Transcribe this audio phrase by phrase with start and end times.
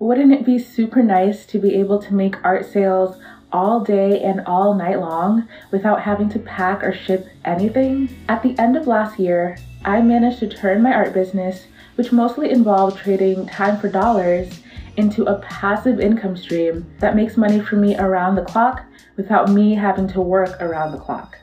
[0.00, 3.18] Wouldn't it be super nice to be able to make art sales
[3.52, 8.08] all day and all night long without having to pack or ship anything?
[8.26, 11.66] At the end of last year, I managed to turn my art business,
[11.96, 14.62] which mostly involved trading time for dollars,
[14.96, 18.82] into a passive income stream that makes money for me around the clock
[19.18, 21.36] without me having to work around the clock.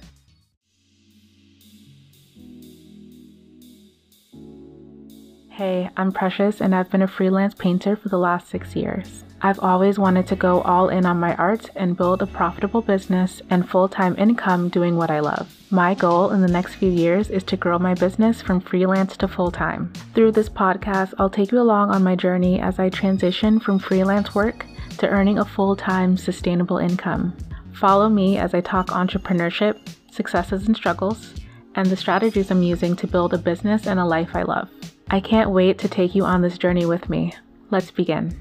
[5.57, 9.23] Hey, I'm Precious and I've been a freelance painter for the last six years.
[9.41, 13.41] I've always wanted to go all in on my art and build a profitable business
[13.49, 15.51] and full time income doing what I love.
[15.71, 19.27] My goal in the next few years is to grow my business from freelance to
[19.27, 19.91] full time.
[20.13, 24.35] Through this podcast, I'll take you along on my journey as I transition from freelance
[24.35, 24.63] work
[24.99, 27.35] to earning a full time sustainable income.
[27.73, 29.79] Follow me as I talk entrepreneurship,
[30.11, 31.33] successes and struggles,
[31.73, 34.69] and the strategies I'm using to build a business and a life I love.
[35.09, 37.33] I can't wait to take you on this journey with me.
[37.71, 38.37] Let's begin.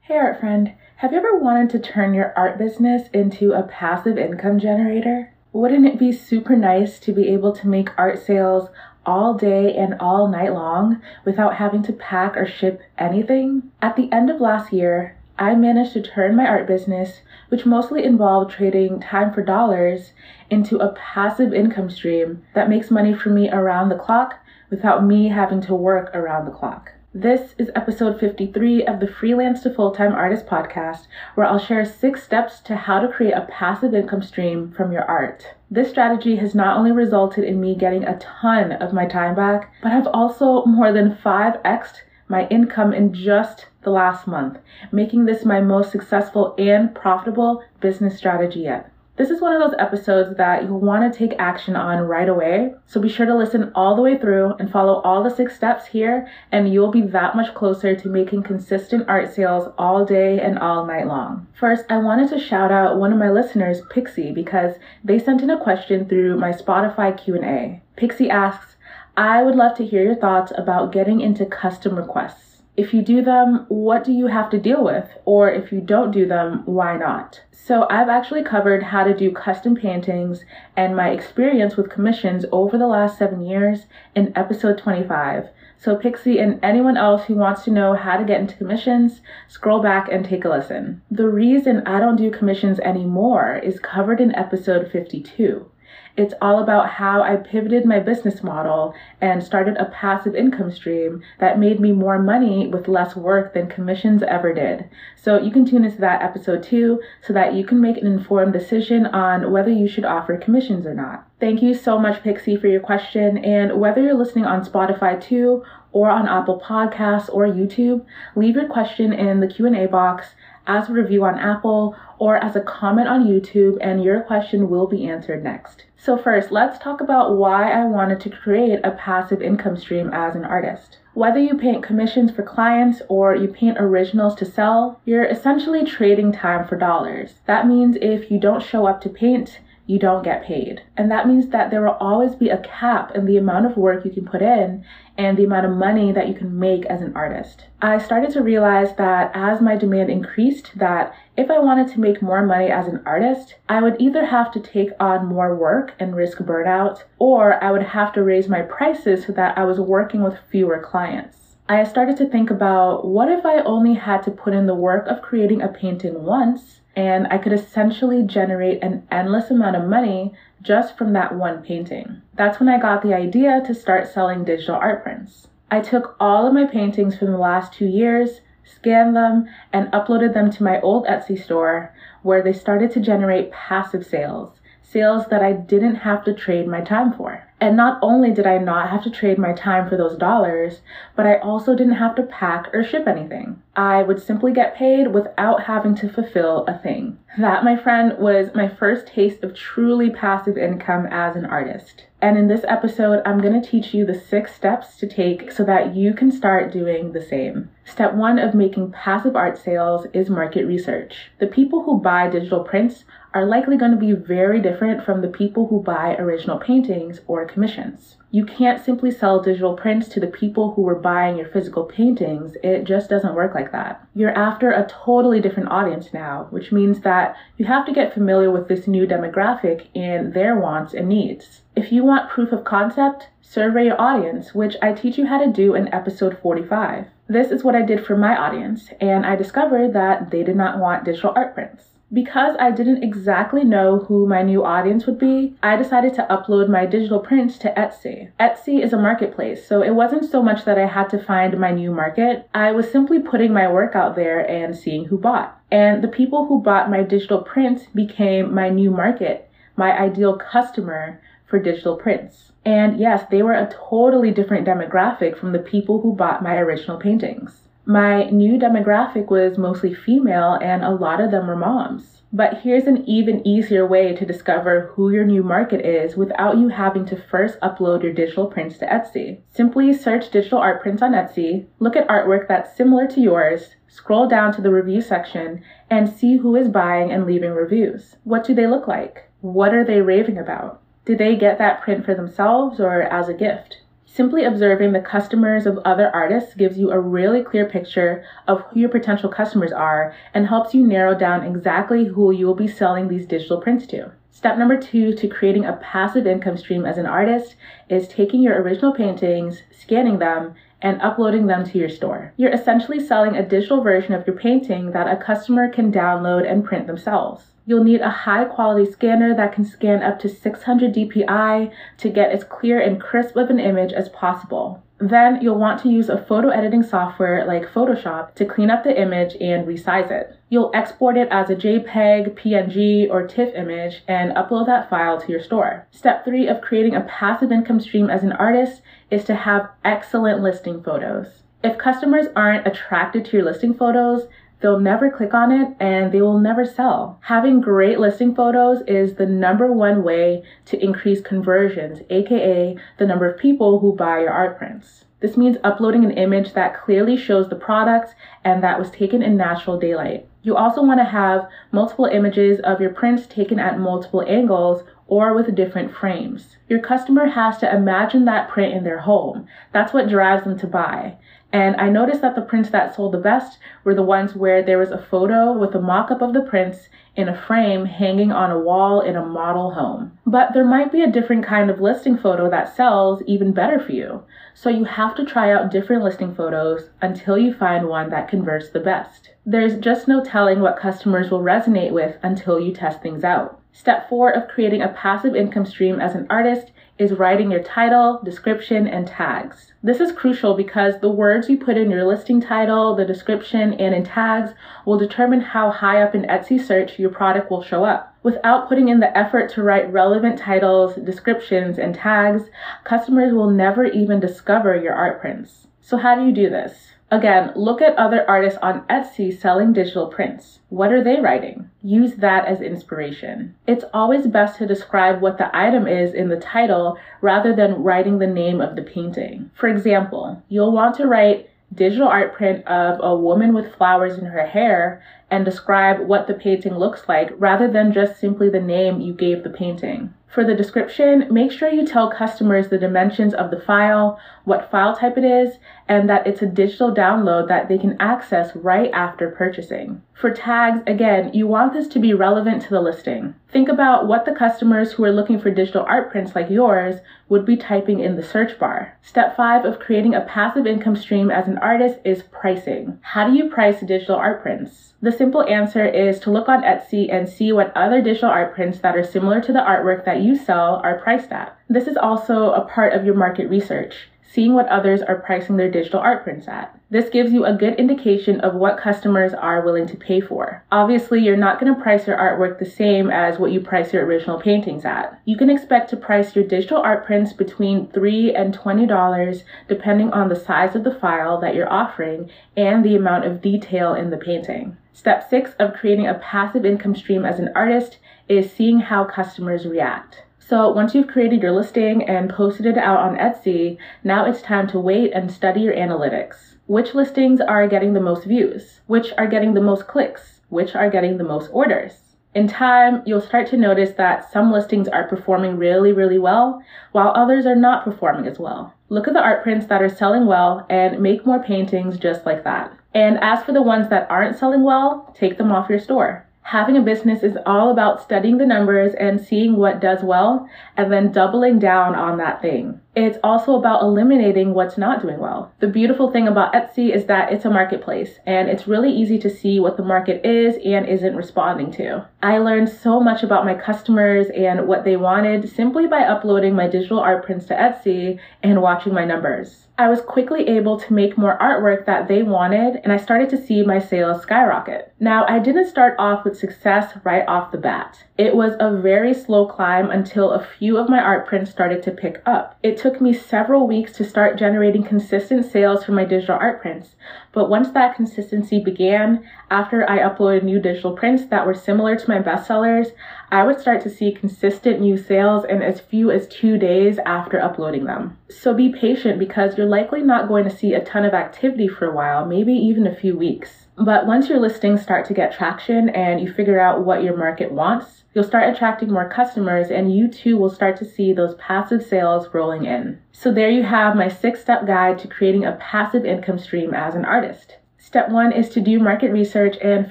[0.00, 0.72] Hey, art friend.
[0.96, 5.32] Have you ever wanted to turn your art business into a passive income generator?
[5.52, 8.68] Wouldn't it be super nice to be able to make art sales
[9.04, 13.72] all day and all night long without having to pack or ship anything?
[13.82, 18.04] At the end of last year, I managed to turn my art business, which mostly
[18.04, 20.12] involved trading time for dollars,
[20.50, 24.34] into a passive income stream that makes money for me around the clock
[24.68, 26.92] without me having to work around the clock.
[27.14, 31.86] This is episode 53 of the Freelance to Full Time Artist podcast, where I'll share
[31.86, 35.54] six steps to how to create a passive income stream from your art.
[35.70, 39.72] This strategy has not only resulted in me getting a ton of my time back,
[39.82, 44.58] but I've also more than 5xed my income in just the last month,
[44.92, 48.90] making this my most successful and profitable business strategy yet.
[49.20, 52.72] This is one of those episodes that you'll want to take action on right away.
[52.86, 55.84] So be sure to listen all the way through and follow all the six steps
[55.84, 60.58] here, and you'll be that much closer to making consistent art sales all day and
[60.58, 61.46] all night long.
[61.52, 65.50] First, I wanted to shout out one of my listeners, Pixie, because they sent in
[65.50, 67.82] a question through my Spotify Q&A.
[67.96, 68.76] Pixie asks,
[69.20, 72.62] I would love to hear your thoughts about getting into custom requests.
[72.74, 75.10] If you do them, what do you have to deal with?
[75.26, 77.42] Or if you don't do them, why not?
[77.52, 82.78] So, I've actually covered how to do custom paintings and my experience with commissions over
[82.78, 85.50] the last seven years in episode 25.
[85.76, 89.82] So, Pixie and anyone else who wants to know how to get into commissions, scroll
[89.82, 91.02] back and take a listen.
[91.10, 95.70] The reason I don't do commissions anymore is covered in episode 52.
[96.16, 101.22] It's all about how I pivoted my business model and started a passive income stream
[101.38, 104.88] that made me more money with less work than commissions ever did.
[105.16, 108.52] So you can tune into that episode too so that you can make an informed
[108.52, 111.26] decision on whether you should offer commissions or not.
[111.38, 113.38] Thank you so much, Pixie, for your question.
[113.38, 118.04] And whether you're listening on Spotify too, or on Apple Podcasts or YouTube,
[118.36, 120.28] leave your question in the Q&A box
[120.66, 124.86] as a review on Apple or as a comment on YouTube, and your question will
[124.86, 125.84] be answered next.
[125.96, 130.36] So, first, let's talk about why I wanted to create a passive income stream as
[130.36, 130.98] an artist.
[131.14, 136.30] Whether you paint commissions for clients or you paint originals to sell, you're essentially trading
[136.30, 137.36] time for dollars.
[137.46, 139.58] That means if you don't show up to paint,
[139.90, 140.82] you don't get paid.
[140.96, 144.04] And that means that there will always be a cap in the amount of work
[144.04, 144.84] you can put in
[145.18, 147.64] and the amount of money that you can make as an artist.
[147.82, 152.22] I started to realize that as my demand increased that if I wanted to make
[152.22, 156.14] more money as an artist, I would either have to take on more work and
[156.14, 160.22] risk burnout or I would have to raise my prices so that I was working
[160.22, 161.39] with fewer clients.
[161.70, 165.06] I started to think about what if I only had to put in the work
[165.06, 170.34] of creating a painting once and I could essentially generate an endless amount of money
[170.62, 172.22] just from that one painting.
[172.34, 175.46] That's when I got the idea to start selling digital art prints.
[175.70, 180.34] I took all of my paintings from the last two years, scanned them, and uploaded
[180.34, 185.40] them to my old Etsy store where they started to generate passive sales, sales that
[185.40, 187.46] I didn't have to trade my time for.
[187.60, 190.80] And not only did I not have to trade my time for those dollars,
[191.14, 193.62] but I also didn't have to pack or ship anything.
[193.76, 197.18] I would simply get paid without having to fulfill a thing.
[197.38, 202.06] That, my friend, was my first taste of truly passive income as an artist.
[202.22, 205.64] And in this episode, I'm going to teach you the six steps to take so
[205.64, 207.70] that you can start doing the same.
[207.84, 211.30] Step one of making passive art sales is market research.
[211.38, 215.28] The people who buy digital prints are likely going to be very different from the
[215.28, 218.16] people who buy original paintings or commissions.
[218.30, 222.56] You can't simply sell digital prints to the people who were buying your physical paintings.
[222.62, 224.06] It just doesn't work like that.
[224.14, 228.50] You're after a totally different audience now, which means that you have to get familiar
[228.50, 231.62] with this new demographic and their wants and needs.
[231.76, 235.50] If you want proof of concept, Survey your audience, which I teach you how to
[235.50, 237.06] do in episode 45.
[237.26, 240.78] This is what I did for my audience, and I discovered that they did not
[240.78, 241.86] want digital art prints.
[242.12, 246.68] Because I didn't exactly know who my new audience would be, I decided to upload
[246.68, 248.32] my digital prints to Etsy.
[248.40, 251.70] Etsy is a marketplace, so it wasn't so much that I had to find my
[251.70, 252.48] new market.
[252.52, 255.56] I was simply putting my work out there and seeing who bought.
[255.70, 261.20] And the people who bought my digital prints became my new market, my ideal customer
[261.46, 262.50] for digital prints.
[262.64, 266.98] And yes, they were a totally different demographic from the people who bought my original
[266.98, 267.60] paintings.
[267.86, 272.22] My new demographic was mostly female, and a lot of them were moms.
[272.32, 276.68] But here's an even easier way to discover who your new market is without you
[276.68, 279.40] having to first upload your digital prints to Etsy.
[279.48, 284.28] Simply search digital art prints on Etsy, look at artwork that's similar to yours, scroll
[284.28, 288.16] down to the review section, and see who is buying and leaving reviews.
[288.22, 289.28] What do they look like?
[289.40, 290.82] What are they raving about?
[291.04, 293.78] Did they get that print for themselves or as a gift?
[294.12, 298.80] Simply observing the customers of other artists gives you a really clear picture of who
[298.80, 303.06] your potential customers are and helps you narrow down exactly who you will be selling
[303.06, 304.10] these digital prints to.
[304.32, 307.54] Step number two to creating a passive income stream as an artist
[307.88, 312.32] is taking your original paintings, scanning them, and uploading them to your store.
[312.36, 316.64] You're essentially selling a digital version of your painting that a customer can download and
[316.64, 317.52] print themselves.
[317.66, 322.32] You'll need a high quality scanner that can scan up to 600 dpi to get
[322.32, 324.82] as clear and crisp of an image as possible.
[325.00, 329.00] Then you'll want to use a photo editing software like Photoshop to clean up the
[329.00, 330.36] image and resize it.
[330.50, 335.32] You'll export it as a JPEG, PNG, or TIFF image and upload that file to
[335.32, 335.86] your store.
[335.90, 340.42] Step three of creating a passive income stream as an artist is to have excellent
[340.42, 341.42] listing photos.
[341.62, 344.28] If customers aren't attracted to your listing photos,
[344.60, 347.18] They'll never click on it and they will never sell.
[347.22, 353.28] Having great listing photos is the number one way to increase conversions, aka the number
[353.28, 355.06] of people who buy your art prints.
[355.20, 358.14] This means uploading an image that clearly shows the product
[358.44, 360.26] and that was taken in natural daylight.
[360.42, 365.34] You also want to have multiple images of your prints taken at multiple angles or
[365.34, 366.56] with different frames.
[366.68, 369.46] Your customer has to imagine that print in their home.
[369.72, 371.16] That's what drives them to buy.
[371.52, 374.78] And I noticed that the prints that sold the best were the ones where there
[374.78, 378.52] was a photo with a mock up of the prints in a frame hanging on
[378.52, 380.16] a wall in a model home.
[380.24, 383.90] But there might be a different kind of listing photo that sells even better for
[383.90, 384.22] you.
[384.54, 388.70] So you have to try out different listing photos until you find one that converts
[388.70, 389.30] the best.
[389.44, 393.59] There's just no telling what customers will resonate with until you test things out.
[393.72, 398.20] Step four of creating a passive income stream as an artist is writing your title,
[398.24, 399.72] description, and tags.
[399.82, 403.94] This is crucial because the words you put in your listing title, the description, and
[403.94, 404.50] in tags
[404.84, 408.14] will determine how high up in Etsy search your product will show up.
[408.22, 412.50] Without putting in the effort to write relevant titles, descriptions, and tags,
[412.84, 415.68] customers will never even discover your art prints.
[415.80, 416.92] So how do you do this?
[417.12, 420.60] Again, look at other artists on Etsy selling digital prints.
[420.68, 421.68] What are they writing?
[421.82, 423.56] Use that as inspiration.
[423.66, 428.18] It's always best to describe what the item is in the title rather than writing
[428.18, 429.50] the name of the painting.
[429.54, 434.24] For example, you'll want to write digital art print of a woman with flowers in
[434.24, 439.00] her hair and describe what the painting looks like rather than just simply the name
[439.00, 440.12] you gave the painting.
[440.30, 444.96] For the description, make sure you tell customers the dimensions of the file, what file
[444.96, 449.32] type it is, and that it's a digital download that they can access right after
[449.32, 450.02] purchasing.
[450.14, 453.34] For tags, again, you want this to be relevant to the listing.
[453.48, 457.44] Think about what the customers who are looking for digital art prints like yours would
[457.44, 458.96] be typing in the search bar.
[459.02, 462.98] Step five of creating a passive income stream as an artist is pricing.
[463.00, 464.94] How do you price digital art prints?
[465.02, 468.78] The simple answer is to look on Etsy and see what other digital art prints
[468.78, 471.58] that are similar to the artwork that you sell are priced at.
[471.68, 475.70] This is also a part of your market research seeing what others are pricing their
[475.70, 476.78] digital art prints at.
[476.88, 480.64] This gives you a good indication of what customers are willing to pay for.
[480.70, 484.06] Obviously, you're not going to price your artwork the same as what you price your
[484.06, 485.20] original paintings at.
[485.24, 490.28] You can expect to price your digital art prints between 3 and $20 depending on
[490.28, 494.16] the size of the file that you're offering and the amount of detail in the
[494.16, 494.76] painting.
[495.00, 497.96] Step six of creating a passive income stream as an artist
[498.28, 500.24] is seeing how customers react.
[500.38, 504.68] So once you've created your listing and posted it out on Etsy, now it's time
[504.68, 506.56] to wait and study your analytics.
[506.66, 508.80] Which listings are getting the most views?
[508.88, 510.42] Which are getting the most clicks?
[510.50, 511.94] Which are getting the most orders?
[512.34, 517.14] In time, you'll start to notice that some listings are performing really, really well, while
[517.16, 518.74] others are not performing as well.
[518.90, 522.44] Look at the art prints that are selling well and make more paintings just like
[522.44, 522.76] that.
[522.94, 526.26] And as for the ones that aren't selling well, take them off your store.
[526.42, 530.90] Having a business is all about studying the numbers and seeing what does well and
[530.92, 532.80] then doubling down on that thing.
[532.96, 535.52] It's also about eliminating what's not doing well.
[535.60, 539.30] The beautiful thing about Etsy is that it's a marketplace and it's really easy to
[539.30, 542.06] see what the market is and isn't responding to.
[542.22, 546.66] I learned so much about my customers and what they wanted simply by uploading my
[546.66, 549.68] digital art prints to Etsy and watching my numbers.
[549.80, 553.42] I was quickly able to make more artwork that they wanted, and I started to
[553.42, 554.92] see my sales skyrocket.
[555.00, 558.04] Now, I didn't start off with success right off the bat.
[558.18, 561.92] It was a very slow climb until a few of my art prints started to
[561.92, 562.58] pick up.
[562.62, 566.96] It took me several weeks to start generating consistent sales for my digital art prints,
[567.32, 572.08] but once that consistency began, after I uploaded new digital prints that were similar to
[572.08, 572.92] my bestsellers,
[573.30, 577.40] I would start to see consistent new sales in as few as two days after
[577.40, 578.18] uploading them.
[578.28, 581.86] So be patient because you're likely not going to see a ton of activity for
[581.86, 583.66] a while, maybe even a few weeks.
[583.76, 587.50] But once your listings start to get traction and you figure out what your market
[587.52, 591.82] wants, you'll start attracting more customers and you too will start to see those passive
[591.82, 593.00] sales rolling in.
[593.12, 596.94] So there you have my six step guide to creating a passive income stream as
[596.94, 597.56] an artist.
[597.82, 599.90] Step one is to do market research and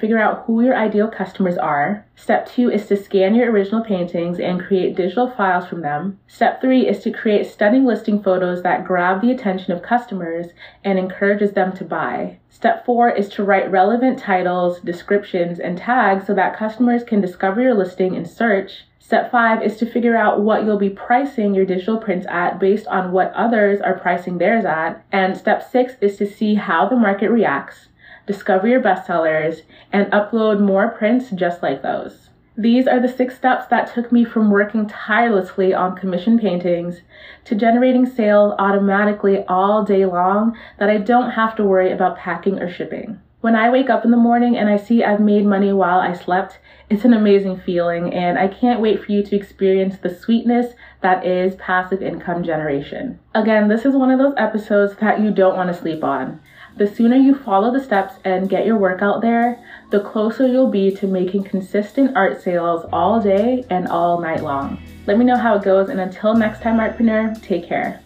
[0.00, 2.06] figure out who your ideal customers are.
[2.16, 6.18] Step two is to scan your original paintings and create digital files from them.
[6.26, 10.46] Step three is to create stunning listing photos that grab the attention of customers
[10.82, 12.38] and encourages them to buy.
[12.48, 17.60] Step four is to write relevant titles, descriptions, and tags so that customers can discover
[17.60, 18.86] your listing in search.
[19.10, 22.86] Step five is to figure out what you'll be pricing your digital prints at based
[22.86, 25.04] on what others are pricing theirs at.
[25.10, 27.88] And step six is to see how the market reacts,
[28.28, 29.62] discover your bestsellers,
[29.92, 32.28] and upload more prints just like those.
[32.56, 37.00] These are the six steps that took me from working tirelessly on commission paintings
[37.46, 42.60] to generating sales automatically all day long that I don't have to worry about packing
[42.60, 43.20] or shipping.
[43.40, 46.12] When I wake up in the morning and I see I've made money while I
[46.12, 46.58] slept,
[46.90, 51.24] it's an amazing feeling, and I can't wait for you to experience the sweetness that
[51.24, 53.18] is passive income generation.
[53.34, 56.38] Again, this is one of those episodes that you don't want to sleep on.
[56.76, 59.58] The sooner you follow the steps and get your work out there,
[59.90, 64.82] the closer you'll be to making consistent art sales all day and all night long.
[65.06, 68.02] Let me know how it goes, and until next time, Artpreneur, take care.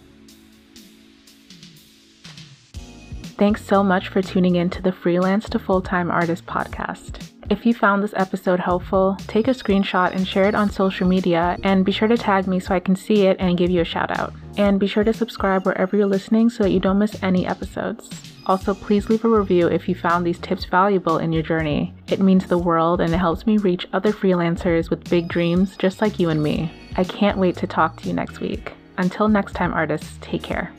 [3.37, 7.31] Thanks so much for tuning in to the Freelance to Full Time Artist podcast.
[7.51, 11.59] If you found this episode helpful, take a screenshot and share it on social media,
[11.65, 13.85] and be sure to tag me so I can see it and give you a
[13.85, 14.33] shout out.
[14.57, 18.09] And be sure to subscribe wherever you're listening so that you don't miss any episodes.
[18.47, 21.93] Also, please leave a review if you found these tips valuable in your journey.
[22.07, 26.01] It means the world and it helps me reach other freelancers with big dreams just
[26.01, 26.71] like you and me.
[26.97, 28.75] I can't wait to talk to you next week.
[28.97, 30.73] Until next time, artists, take care.